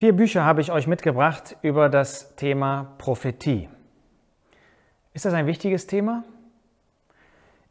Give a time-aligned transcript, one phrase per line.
[0.00, 3.68] Vier Bücher habe ich euch mitgebracht über das Thema Prophetie.
[5.12, 6.22] Ist das ein wichtiges Thema?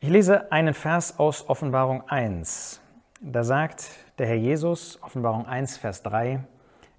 [0.02, 2.82] Ich lese einen Vers aus Offenbarung 1.
[3.22, 6.42] Da sagt der Herr Jesus, Offenbarung 1, Vers 3,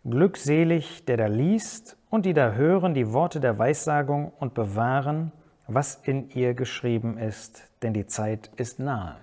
[0.09, 5.33] Glückselig, der da liest und die da hören die Worte der Weissagung und bewahren,
[5.67, 9.17] was in ihr geschrieben ist, denn die Zeit ist nahe.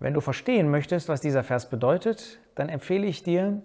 [0.00, 3.62] Wenn du verstehen möchtest, was dieser Vers bedeutet, dann empfehle ich dir,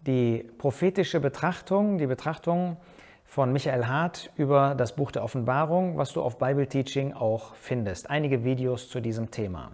[0.00, 2.76] die prophetische Betrachtung, die Betrachtung
[3.24, 8.08] von Michael Hart über das Buch der Offenbarung, was du auf Bible Teaching auch findest.
[8.08, 9.70] Einige Videos zu diesem Thema.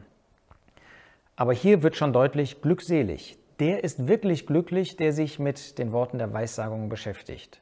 [1.36, 3.38] Aber hier wird schon deutlich, glückselig.
[3.60, 7.60] Der ist wirklich glücklich, der sich mit den Worten der Weissagung beschäftigt.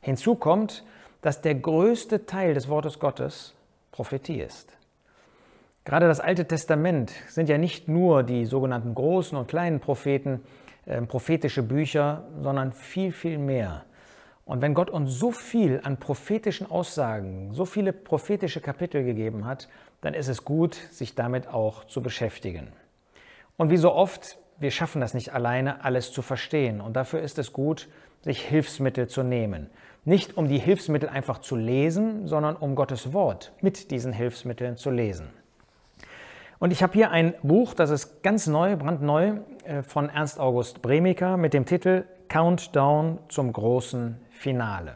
[0.00, 0.84] Hinzu kommt,
[1.20, 3.54] dass der größte Teil des Wortes Gottes
[3.92, 4.76] Prophetie ist.
[5.84, 10.40] Gerade das Alte Testament sind ja nicht nur die sogenannten großen und kleinen Propheten,
[10.86, 13.84] äh, prophetische Bücher, sondern viel, viel mehr.
[14.44, 19.68] Und wenn Gott uns so viel an prophetischen Aussagen, so viele prophetische Kapitel gegeben hat,
[20.02, 22.68] dann ist es gut, sich damit auch zu beschäftigen.
[23.56, 26.80] Und wie so oft, wir schaffen das nicht alleine, alles zu verstehen.
[26.80, 27.88] Und dafür ist es gut,
[28.20, 29.70] sich Hilfsmittel zu nehmen.
[30.04, 34.90] Nicht um die Hilfsmittel einfach zu lesen, sondern um Gottes Wort mit diesen Hilfsmitteln zu
[34.90, 35.30] lesen.
[36.64, 39.34] Und ich habe hier ein Buch, das ist ganz neu, brandneu,
[39.64, 44.94] äh, von Ernst August Bremiker mit dem Titel Countdown zum großen Finale.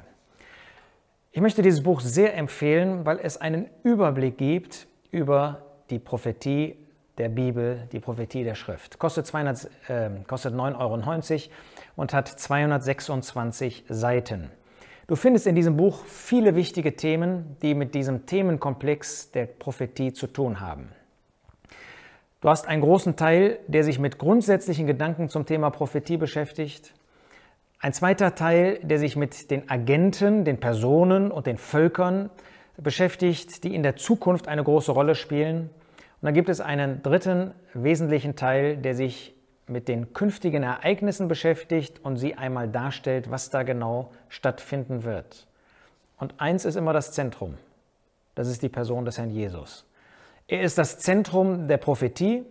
[1.30, 6.78] Ich möchte dieses Buch sehr empfehlen, weil es einen Überblick gibt über die Prophetie
[7.18, 8.98] der Bibel, die Prophetie der Schrift.
[8.98, 11.52] Kostet, 200, äh, kostet 9,90 Euro
[11.96, 14.50] und hat 226 Seiten.
[15.06, 20.28] Du findest in diesem Buch viele wichtige Themen, die mit diesem Themenkomplex der Prophetie zu
[20.28, 20.92] tun haben.
[22.40, 26.94] Du hast einen großen Teil, der sich mit grundsätzlichen Gedanken zum Thema Prophetie beschäftigt.
[27.80, 32.30] Ein zweiter Teil, der sich mit den Agenten, den Personen und den Völkern
[32.76, 35.62] beschäftigt, die in der Zukunft eine große Rolle spielen.
[35.62, 39.34] Und dann gibt es einen dritten wesentlichen Teil, der sich
[39.66, 45.48] mit den künftigen Ereignissen beschäftigt und sie einmal darstellt, was da genau stattfinden wird.
[46.18, 47.54] Und eins ist immer das Zentrum.
[48.36, 49.84] Das ist die Person des Herrn Jesus.
[50.50, 52.42] Er ist das Zentrum der Prophetie,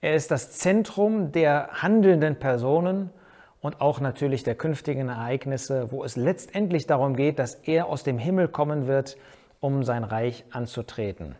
[0.00, 3.10] er ist das Zentrum der handelnden Personen
[3.60, 8.18] und auch natürlich der künftigen Ereignisse, wo es letztendlich darum geht, dass er aus dem
[8.18, 9.16] Himmel kommen wird,
[9.60, 11.36] um sein Reich anzutreten.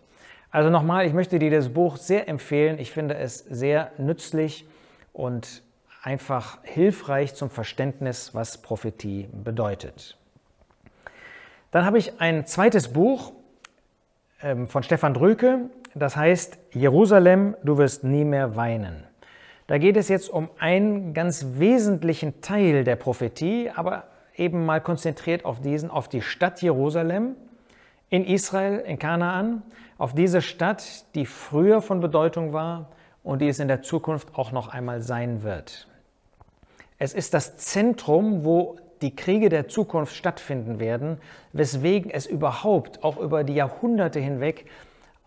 [0.52, 2.78] Also nochmal, ich möchte dir das Buch sehr empfehlen.
[2.78, 4.68] Ich finde es sehr nützlich
[5.12, 5.64] und
[6.04, 10.16] einfach hilfreich zum Verständnis, was Prophetie bedeutet.
[11.72, 13.32] Dann habe ich ein zweites Buch
[14.66, 19.04] von Stefan Drüke, das heißt, Jerusalem, du wirst nie mehr weinen.
[19.66, 25.44] Da geht es jetzt um einen ganz wesentlichen Teil der Prophetie, aber eben mal konzentriert
[25.44, 27.36] auf diesen, auf die Stadt Jerusalem
[28.08, 29.62] in Israel, in Kanaan,
[29.98, 32.90] auf diese Stadt, die früher von Bedeutung war
[33.22, 35.86] und die es in der Zukunft auch noch einmal sein wird.
[36.98, 41.18] Es ist das Zentrum, wo die Kriege der Zukunft stattfinden werden,
[41.52, 44.66] weswegen es überhaupt auch über die Jahrhunderte hinweg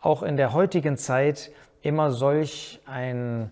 [0.01, 1.51] auch in der heutigen Zeit
[1.81, 3.51] immer solch ein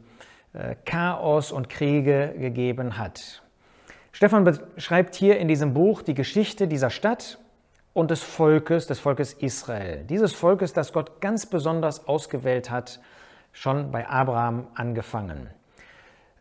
[0.53, 3.41] äh, Chaos und Kriege gegeben hat.
[4.11, 7.39] Stefan beschreibt hier in diesem Buch die Geschichte dieser Stadt
[7.93, 10.03] und des Volkes, des Volkes Israel.
[10.03, 12.99] Dieses Volkes, das Gott ganz besonders ausgewählt hat,
[13.53, 15.49] schon bei Abraham angefangen.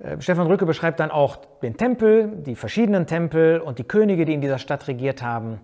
[0.01, 4.35] Äh, Stefan Rücke beschreibt dann auch den Tempel, die verschiedenen Tempel und die Könige, die
[4.35, 5.61] in dieser Stadt regiert haben.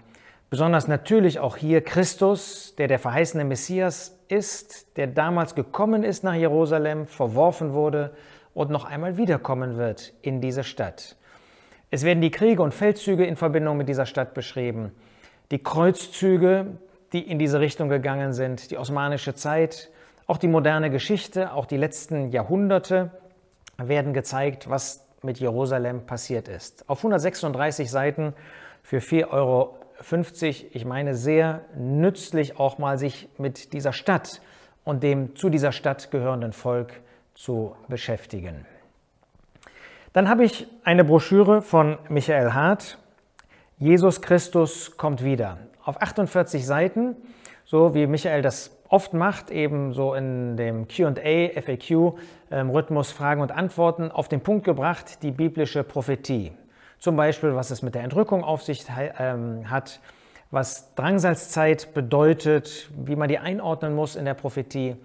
[0.49, 6.35] Besonders natürlich auch hier Christus, der der verheißene Messias ist, der damals gekommen ist nach
[6.35, 8.15] Jerusalem, verworfen wurde
[8.55, 11.17] und noch einmal wiederkommen wird in diese Stadt.
[11.91, 14.93] Es werden die Kriege und Feldzüge in Verbindung mit dieser Stadt beschrieben,
[15.51, 16.67] die Kreuzzüge,
[17.13, 19.91] die in diese Richtung gegangen sind, die osmanische Zeit,
[20.27, 23.11] auch die moderne Geschichte, auch die letzten Jahrhunderte
[23.79, 26.89] werden gezeigt, was mit Jerusalem passiert ist.
[26.89, 28.35] Auf 136 Seiten
[28.83, 34.41] für 4,50 Euro 50, ich meine, sehr nützlich auch mal sich mit dieser Stadt
[34.85, 37.01] und dem zu dieser Stadt gehörenden Volk
[37.35, 38.67] zu beschäftigen.
[40.13, 42.99] Dann habe ich eine Broschüre von Michael Hart,
[43.79, 45.59] Jesus Christus kommt wieder.
[45.85, 47.17] Auf 48 Seiten,
[47.65, 54.11] so wie Michael das oft macht, eben so in dem QA, FAQ-Rhythmus Fragen und Antworten,
[54.11, 56.53] auf den Punkt gebracht, die biblische Prophetie.
[56.99, 58.85] Zum Beispiel, was es mit der Entrückung auf sich
[59.19, 60.01] ähm, hat,
[60.51, 64.97] was Drangsalzzeit bedeutet, wie man die einordnen muss in der Prophetie,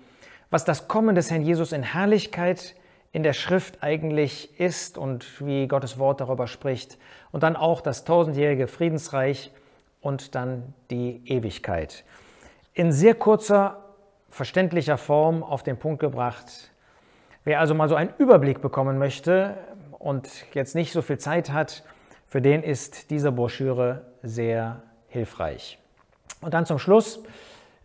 [0.49, 2.75] was das Kommen des Herrn Jesus in Herrlichkeit
[3.11, 6.97] in der Schrift eigentlich ist und wie Gottes Wort darüber spricht.
[7.31, 9.51] Und dann auch das tausendjährige Friedensreich
[9.99, 12.05] und dann die Ewigkeit.
[12.81, 13.77] In sehr kurzer,
[14.31, 16.71] verständlicher Form auf den Punkt gebracht.
[17.43, 19.55] Wer also mal so einen Überblick bekommen möchte
[19.99, 21.83] und jetzt nicht so viel Zeit hat,
[22.25, 25.77] für den ist diese Broschüre sehr hilfreich.
[26.41, 27.21] Und dann zum Schluss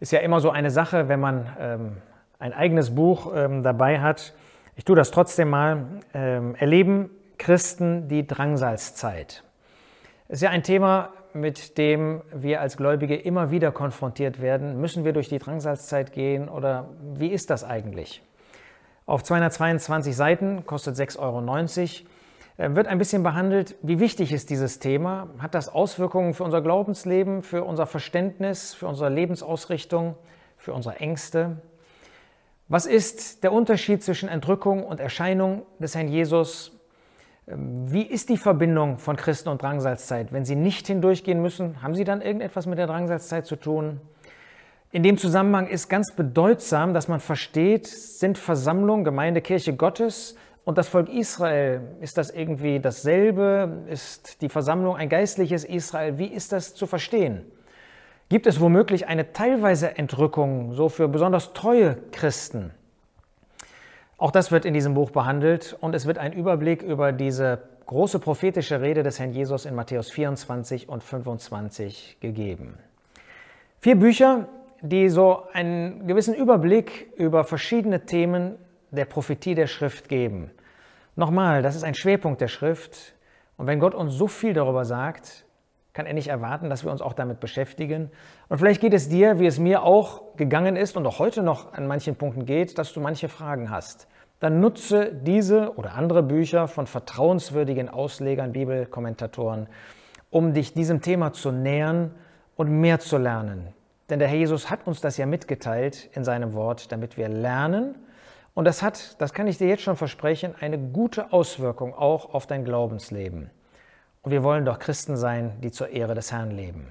[0.01, 1.97] ist ja immer so eine Sache, wenn man ähm,
[2.39, 4.33] ein eigenes Buch ähm, dabei hat.
[4.77, 5.85] Ich tue das trotzdem mal.
[6.15, 8.27] Ähm, erleben Christen die
[10.29, 14.81] Ist ja ein Thema, mit dem wir als Gläubige immer wieder konfrontiert werden.
[14.81, 18.23] Müssen wir durch die Drangsalzzeit gehen oder wie ist das eigentlich?
[19.05, 21.41] Auf 222 Seiten, kostet 6,90 Euro,
[22.57, 25.29] äh, wird ein bisschen behandelt, wie wichtig ist dieses Thema?
[25.39, 30.17] Hat das Auswirkungen für unser Glaubensleben, für unser Verständnis, für unsere Lebensausrichtung,
[30.57, 31.59] für unsere Ängste?
[32.67, 36.76] Was ist der Unterschied zwischen Entrückung und Erscheinung des Herrn Jesus?
[37.49, 40.33] Ähm, wie ist die Verbindung von Christen und Drangsalzzeit?
[40.33, 44.01] Wenn sie nicht hindurchgehen müssen, haben sie dann irgendetwas mit der Drangsalzzeit zu tun?
[44.93, 50.79] In dem Zusammenhang ist ganz bedeutsam, dass man versteht, sind Versammlung, Gemeinde, Kirche Gottes und
[50.79, 53.85] das Volk Israel, ist das irgendwie dasselbe?
[53.89, 56.19] Ist die Versammlung ein geistliches Israel?
[56.19, 57.43] Wie ist das zu verstehen?
[58.29, 62.73] Gibt es womöglich eine teilweise Entrückung, so für besonders treue Christen?
[64.19, 68.19] Auch das wird in diesem Buch behandelt und es wird ein Überblick über diese große
[68.19, 72.79] prophetische Rede des Herrn Jesus in Matthäus 24 und 25 gegeben.
[73.79, 74.49] Vier Bücher,
[74.81, 78.57] die so einen gewissen Überblick über verschiedene Themen
[78.91, 80.51] der Prophetie der Schrift geben.
[81.15, 83.15] Nochmal, das ist ein Schwerpunkt der Schrift
[83.59, 85.45] und wenn Gott uns so viel darüber sagt,
[85.97, 88.11] kann er nicht erwarten, dass wir uns auch damit beschäftigen.
[88.51, 91.73] Und vielleicht geht es dir, wie es mir auch gegangen ist und auch heute noch
[91.73, 94.07] an manchen Punkten geht, dass du manche Fragen hast.
[94.39, 99.69] Dann nutze diese oder andere Bücher von vertrauenswürdigen Auslegern, Bibelkommentatoren,
[100.29, 102.15] um dich diesem Thema zu nähern
[102.57, 103.69] und mehr zu lernen.
[104.11, 107.95] Denn der Herr Jesus hat uns das ja mitgeteilt in seinem Wort, damit wir lernen.
[108.53, 112.47] Und das hat, das kann ich dir jetzt schon versprechen, eine gute Auswirkung auch auf
[112.47, 113.51] dein Glaubensleben.
[114.27, 116.89] Und wir wollen doch Christen sein, die zur Ehre des Herrn leben.